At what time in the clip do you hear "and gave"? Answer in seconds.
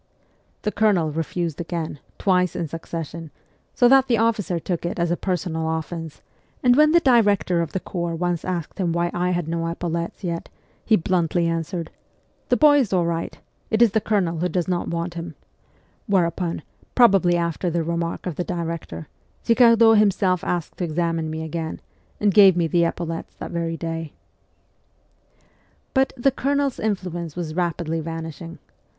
22.19-22.57